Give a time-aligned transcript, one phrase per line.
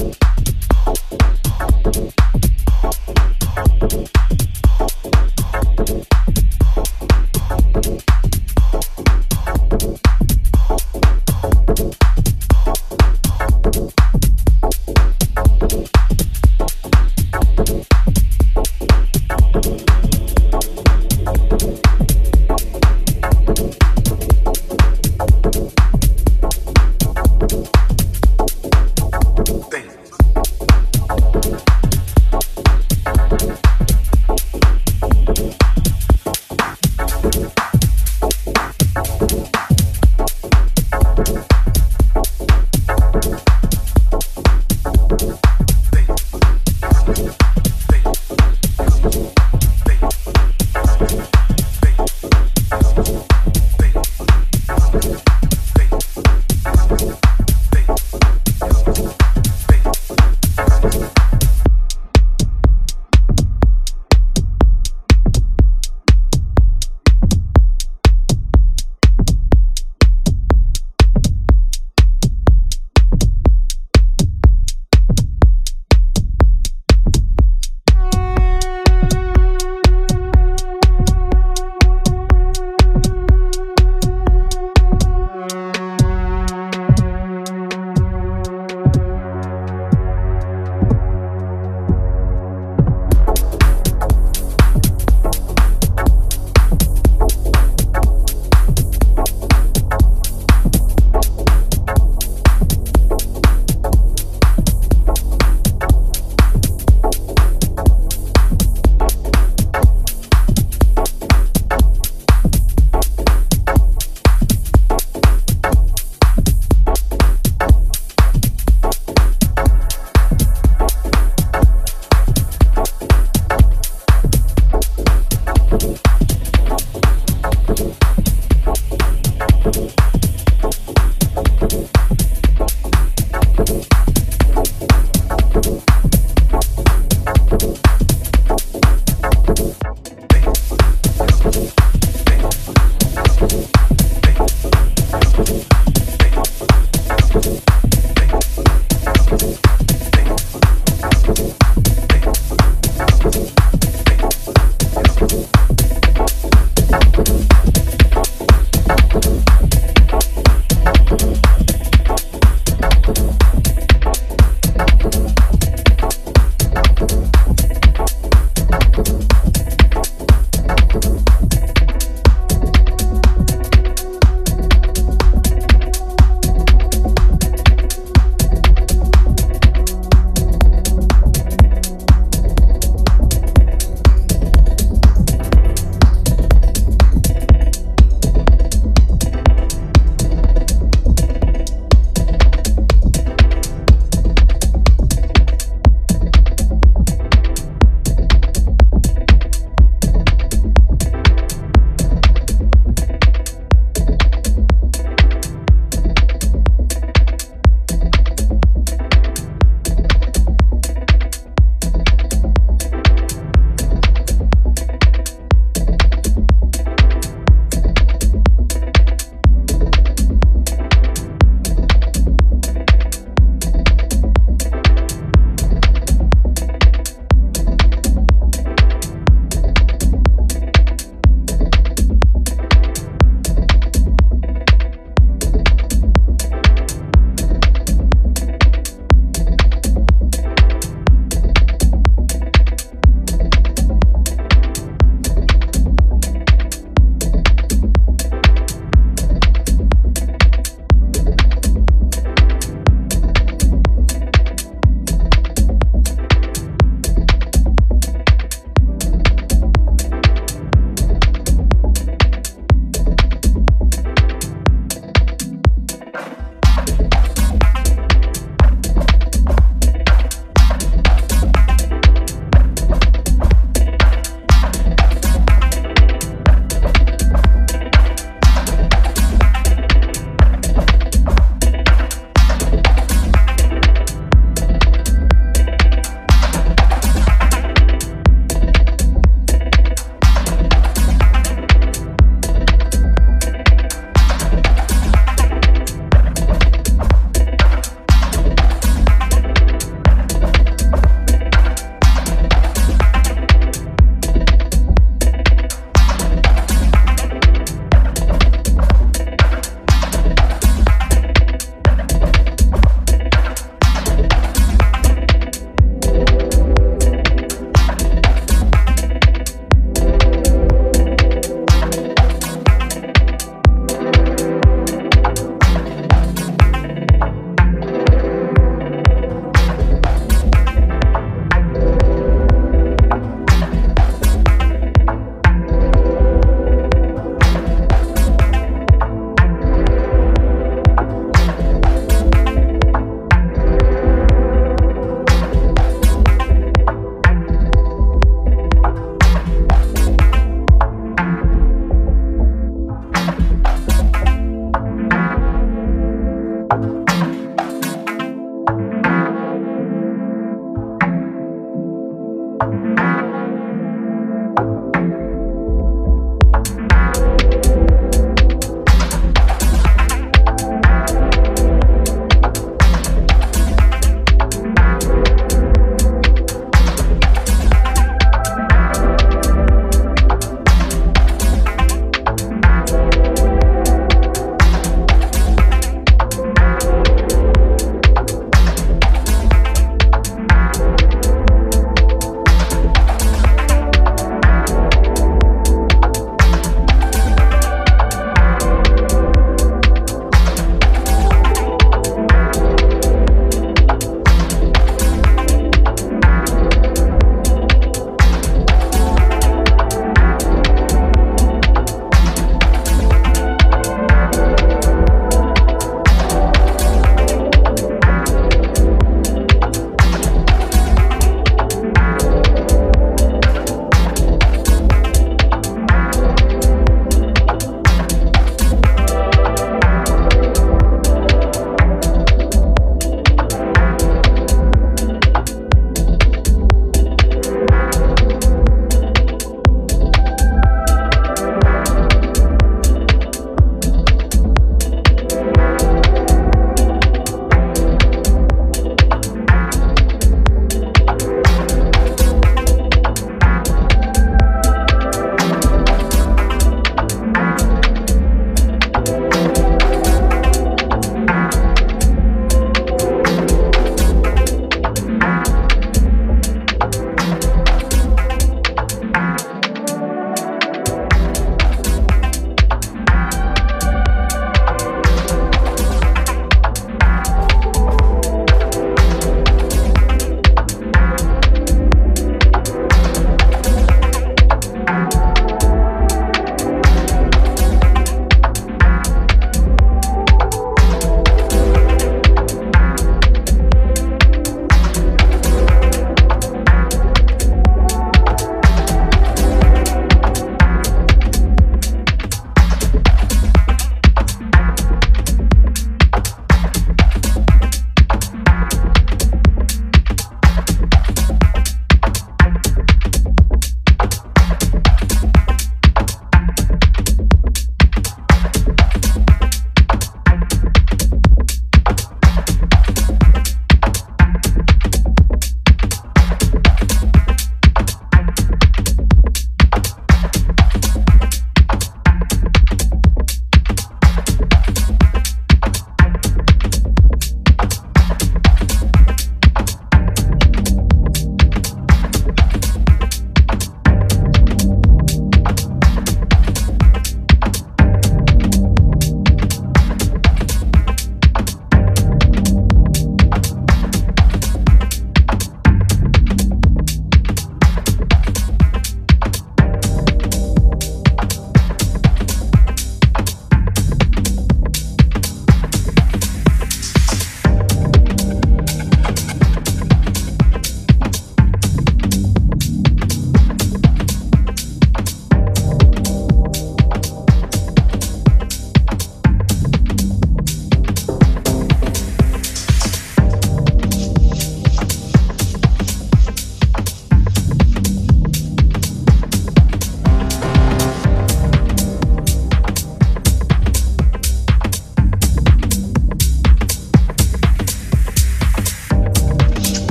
[0.00, 0.39] double.